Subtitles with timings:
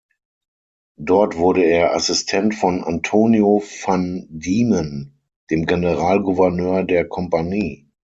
[0.97, 7.87] Dort wurde er Assistent von Antonio van Diemen, dem Generalgouverneur der Kompanie.